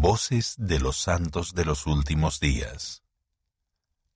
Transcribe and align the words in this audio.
Voces 0.00 0.54
de 0.58 0.78
los 0.78 0.96
Santos 0.96 1.54
de 1.54 1.64
los 1.64 1.84
Últimos 1.84 2.38
Días. 2.38 3.02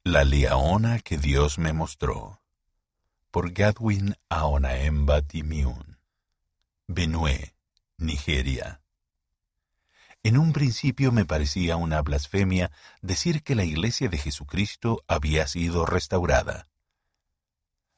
La 0.05 0.23
Leona 0.23 1.01
que 1.01 1.19
Dios 1.19 1.59
me 1.59 1.73
mostró. 1.73 2.41
Por 3.33 3.51
Gadwin 3.51 4.15
Aonaemba 4.29 5.23
Timiun. 5.23 5.99
Benue, 6.87 7.57
Nigeria. 7.97 8.81
En 10.23 10.39
un 10.39 10.53
principio 10.53 11.11
me 11.11 11.25
parecía 11.25 11.75
una 11.75 12.01
blasfemia 12.01 12.71
decir 13.01 13.43
que 13.43 13.57
la 13.57 13.65
Iglesia 13.65 14.09
de 14.09 14.19
Jesucristo 14.19 15.03
había 15.09 15.49
sido 15.49 15.85
restaurada. 15.85 16.69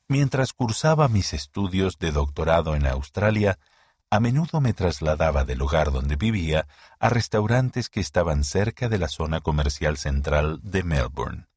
Mientras 0.08 0.54
cursaba 0.54 1.08
mis 1.08 1.34
estudios 1.34 1.98
de 1.98 2.12
doctorado 2.12 2.76
en 2.76 2.86
Australia, 2.86 3.58
a 4.14 4.20
menudo 4.20 4.60
me 4.60 4.72
trasladaba 4.74 5.44
del 5.44 5.58
lugar 5.58 5.90
donde 5.90 6.14
vivía 6.14 6.68
a 7.00 7.08
restaurantes 7.08 7.88
que 7.88 7.98
estaban 7.98 8.44
cerca 8.44 8.88
de 8.88 8.96
la 8.96 9.08
zona 9.08 9.40
comercial 9.40 9.96
central 9.96 10.60
de 10.62 10.84
Melbourne. 10.84 11.48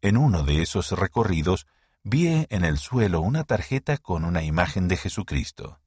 En 0.00 0.16
uno 0.16 0.44
de 0.44 0.62
esos 0.62 0.92
recorridos 0.92 1.66
vi 2.02 2.46
en 2.48 2.64
el 2.64 2.78
suelo 2.78 3.20
una 3.20 3.44
tarjeta 3.44 3.98
con 3.98 4.24
una 4.24 4.42
imagen 4.44 4.88
de 4.88 4.96
Jesucristo. 4.96 5.78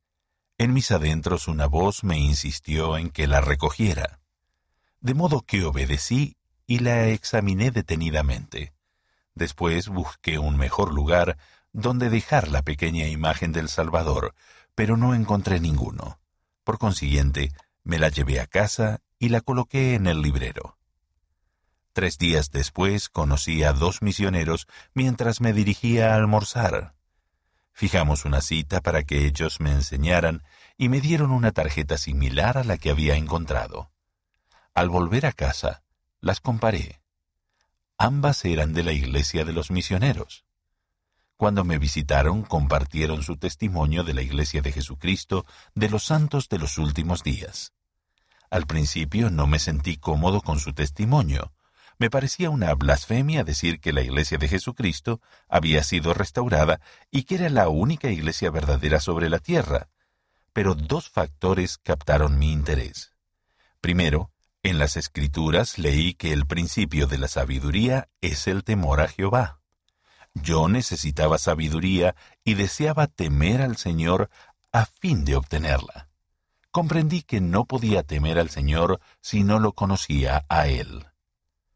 En 0.60 0.72
mis 0.72 0.92
adentros 0.92 1.48
una 1.48 1.66
voz 1.66 2.04
me 2.04 2.20
insistió 2.20 2.96
en 2.96 3.10
que 3.10 3.26
la 3.26 3.42
recogiera. 3.42 4.20
De 5.00 5.16
modo 5.16 5.42
que 5.42 5.66
obedecí 5.66 6.38
y 6.68 6.78
la 6.78 7.08
examiné 7.08 7.72
detenidamente. 7.72 8.72
Después 9.34 9.88
busqué 9.88 10.38
un 10.38 10.58
mejor 10.58 10.94
lugar 10.94 11.40
donde 11.74 12.10
dejar 12.10 12.50
la 12.50 12.62
pequeña 12.62 13.08
imagen 13.08 13.52
del 13.52 13.70
Salvador, 13.70 14.34
pero 14.76 14.98
no 14.98 15.16
encontré 15.16 15.60
ninguno. 15.60 16.20
Por 16.64 16.78
consiguiente, 16.78 17.52
me 17.84 18.00
la 18.00 18.10
llevé 18.10 18.40
a 18.40 18.48
casa 18.48 19.02
y 19.20 19.30
la 19.30 19.42
coloqué 19.42 19.96
en 19.96 20.08
el 20.08 20.22
librero. 20.22 20.78
Tres 21.94 22.18
días 22.18 22.52
después 22.52 23.10
conocí 23.10 23.64
a 23.64 23.74
dos 23.74 24.02
misioneros 24.02 24.68
mientras 24.94 25.42
me 25.42 25.54
dirigía 25.54 26.14
a 26.14 26.16
almorzar. 26.16 26.96
Fijamos 27.74 28.26
una 28.26 28.42
cita 28.42 28.82
para 28.82 29.04
que 29.04 29.26
ellos 29.26 29.60
me 29.60 29.72
enseñaran 29.72 30.44
y 30.78 30.90
me 30.90 31.02
dieron 31.02 31.32
una 31.32 31.52
tarjeta 31.52 31.98
similar 31.98 32.58
a 32.58 32.64
la 32.64 32.78
que 32.78 32.92
había 32.92 33.16
encontrado. 33.16 33.92
Al 34.74 34.90
volver 34.90 35.26
a 35.26 35.34
casa, 35.34 35.84
las 36.22 36.40
comparé. 36.40 37.02
Ambas 37.98 38.46
eran 38.46 38.74
de 38.74 38.84
la 38.84 38.94
iglesia 38.94 39.44
de 39.46 39.54
los 39.54 39.70
misioneros. 39.70 40.46
Cuando 41.42 41.64
me 41.64 41.80
visitaron, 41.80 42.44
compartieron 42.44 43.24
su 43.24 43.36
testimonio 43.36 44.04
de 44.04 44.14
la 44.14 44.22
Iglesia 44.22 44.62
de 44.62 44.72
Jesucristo 44.72 45.44
de 45.74 45.90
los 45.90 46.04
santos 46.04 46.48
de 46.50 46.60
los 46.60 46.78
últimos 46.78 47.24
días. 47.24 47.74
Al 48.52 48.68
principio 48.68 49.32
no 49.32 49.48
me 49.48 49.58
sentí 49.58 49.98
cómodo 49.98 50.42
con 50.42 50.60
su 50.60 50.72
testimonio. 50.74 51.52
Me 51.98 52.12
parecía 52.12 52.52
una 52.52 52.76
blasfemia 52.76 53.44
decir 53.44 53.80
que 53.80 53.92
la 53.92 54.04
Iglesia 54.04 54.38
de 54.38 54.50
Jesucristo 54.50 55.20
había 55.50 55.84
sido 55.84 56.14
restaurada 56.14 56.80
y 57.10 57.24
que 57.24 57.34
era 57.34 57.50
la 57.50 57.70
única 57.70 58.12
Iglesia 58.12 58.52
verdadera 58.52 59.00
sobre 59.00 59.28
la 59.28 59.40
tierra. 59.40 59.90
Pero 60.54 60.76
dos 60.76 61.10
factores 61.10 61.80
captaron 61.80 62.38
mi 62.38 62.52
interés. 62.52 63.14
Primero, 63.80 64.32
en 64.62 64.78
las 64.78 64.96
Escrituras 64.96 65.80
leí 65.80 66.14
que 66.14 66.34
el 66.34 66.46
principio 66.46 67.08
de 67.08 67.18
la 67.18 67.28
sabiduría 67.28 68.10
es 68.22 68.46
el 68.46 68.64
temor 68.64 69.02
a 69.02 69.08
Jehová. 69.08 69.61
Yo 70.34 70.70
necesitaba 70.70 71.38
sabiduría 71.38 72.16
y 72.44 72.54
deseaba 72.54 73.08
temer 73.08 73.62
al 73.62 73.78
Señor 73.78 74.30
a 74.72 74.86
fin 74.86 75.26
de 75.26 75.36
obtenerla. 75.36 76.08
Comprendí 76.72 77.22
que 77.22 77.42
no 77.42 77.66
podía 77.66 78.04
temer 78.04 78.40
al 78.40 78.50
Señor 78.50 79.02
si 79.20 79.44
no 79.44 79.60
lo 79.60 79.74
conocía 79.74 80.46
a 80.48 80.68
Él. 80.68 81.06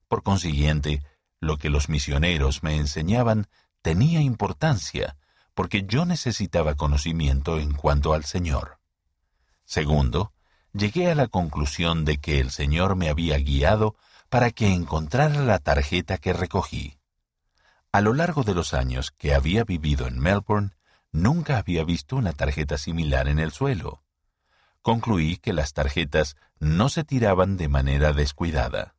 Por 0.08 0.24
consiguiente, 0.24 1.04
lo 1.42 1.58
que 1.58 1.70
los 1.70 1.90
misioneros 1.90 2.64
me 2.64 2.78
enseñaban 2.78 3.48
tenía 3.82 4.22
importancia, 4.22 5.18
porque 5.54 5.84
yo 5.84 6.06
necesitaba 6.06 6.76
conocimiento 6.76 7.60
en 7.60 7.74
cuanto 7.74 8.14
al 8.14 8.24
Señor. 8.24 8.80
Segundo, 9.66 10.32
llegué 10.74 11.12
a 11.12 11.16
la 11.16 11.28
conclusión 11.28 12.06
de 12.06 12.18
que 12.18 12.40
el 12.40 12.52
Señor 12.52 12.96
me 12.96 13.10
había 13.10 13.38
guiado 13.38 13.96
para 14.30 14.52
que 14.52 14.74
encontrara 14.74 15.42
la 15.42 15.60
tarjeta 15.60 16.18
que 16.18 16.34
recogí. 16.34 16.98
A 17.96 18.02
lo 18.02 18.14
largo 18.14 18.44
de 18.44 18.54
los 18.54 18.74
años 18.74 19.12
que 19.12 19.34
había 19.34 19.64
vivido 19.64 20.06
en 20.06 20.20
Melbourne, 20.20 20.72
nunca 21.14 21.58
había 21.58 21.86
visto 21.86 22.18
una 22.18 22.34
tarjeta 22.34 22.78
similar 22.78 23.30
en 23.30 23.40
el 23.40 23.54
suelo. 23.54 24.04
Concluí 24.82 25.38
que 25.38 25.54
las 25.54 25.72
tarjetas 25.72 26.36
no 26.60 26.90
se 26.90 27.06
tiraban 27.06 27.56
de 27.56 27.70
manera 27.70 28.12
descuidada. 28.12 28.98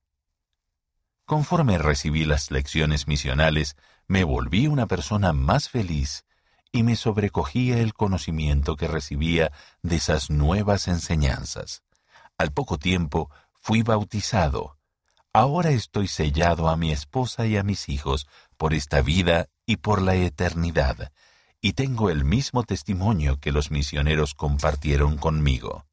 Conforme 1.26 1.76
recibí 1.76 2.24
las 2.24 2.50
lecciones 2.50 3.06
misionales, 3.06 3.76
me 4.06 4.24
volví 4.24 4.66
una 4.66 4.86
persona 4.86 5.34
más 5.34 5.68
feliz 5.68 6.24
y 6.72 6.82
me 6.82 6.96
sobrecogía 6.96 7.76
el 7.80 7.92
conocimiento 7.92 8.76
que 8.76 8.88
recibía 8.88 9.52
de 9.82 9.96
esas 9.96 10.30
nuevas 10.30 10.88
enseñanzas. 10.88 11.82
Al 12.38 12.50
poco 12.50 12.78
tiempo 12.78 13.30
fui 13.52 13.82
bautizado 13.82 14.75
Ahora 15.36 15.68
estoy 15.68 16.08
sellado 16.08 16.70
a 16.70 16.78
mi 16.78 16.92
esposa 16.92 17.44
y 17.44 17.58
a 17.58 17.62
mis 17.62 17.90
hijos 17.90 18.26
por 18.56 18.72
esta 18.72 19.02
vida 19.02 19.50
y 19.66 19.76
por 19.76 20.00
la 20.00 20.14
eternidad, 20.14 21.12
y 21.60 21.74
tengo 21.74 22.08
el 22.08 22.24
mismo 22.24 22.62
testimonio 22.62 23.38
que 23.38 23.52
los 23.52 23.70
misioneros 23.70 24.32
compartieron 24.32 25.18
conmigo. 25.18 25.84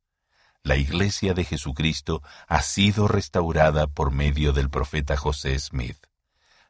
La 0.61 0.77
Iglesia 0.77 1.33
de 1.33 1.43
Jesucristo 1.43 2.21
ha 2.47 2.61
sido 2.61 3.09
restaurada 3.09 3.87
por 3.87 4.11
medio 4.11 4.53
del 4.53 4.69
profeta 4.69 5.17
José 5.17 5.59
Smith. 5.59 5.97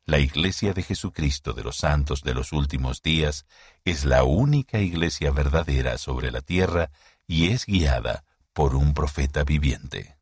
La 0.06 0.18
Iglesia 0.18 0.74
de 0.74 0.82
Jesucristo 0.82 1.54
de 1.54 1.64
los 1.64 1.78
Santos 1.78 2.24
de 2.24 2.34
los 2.34 2.54
Últimos 2.54 3.04
Días 3.04 3.46
es 3.86 4.04
la 4.04 4.24
única 4.24 4.80
Iglesia 4.80 5.30
verdadera 5.30 6.00
sobre 6.00 6.32
la 6.32 6.42
tierra 6.42 6.90
y 7.28 7.50
es 7.50 7.68
guiada 7.68 8.24
por 8.52 8.74
un 8.74 8.96
profeta 8.96 9.44
viviente. 9.44 10.13